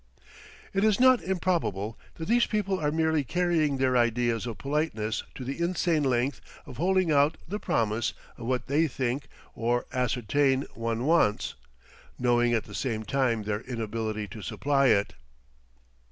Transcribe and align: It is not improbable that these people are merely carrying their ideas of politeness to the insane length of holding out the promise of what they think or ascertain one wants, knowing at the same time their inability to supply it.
It 0.73 0.83
is 0.83 0.99
not 0.99 1.21
improbable 1.21 1.95
that 2.15 2.27
these 2.27 2.47
people 2.47 2.79
are 2.79 2.91
merely 2.91 3.23
carrying 3.23 3.77
their 3.77 3.95
ideas 3.95 4.47
of 4.47 4.57
politeness 4.57 5.21
to 5.35 5.45
the 5.45 5.61
insane 5.61 6.01
length 6.01 6.41
of 6.65 6.77
holding 6.77 7.11
out 7.11 7.37
the 7.47 7.59
promise 7.59 8.13
of 8.35 8.47
what 8.47 8.65
they 8.65 8.87
think 8.87 9.27
or 9.53 9.85
ascertain 9.93 10.63
one 10.73 11.05
wants, 11.05 11.53
knowing 12.17 12.51
at 12.55 12.63
the 12.63 12.73
same 12.73 13.03
time 13.03 13.43
their 13.43 13.61
inability 13.61 14.27
to 14.29 14.41
supply 14.41 14.87
it. 14.87 15.13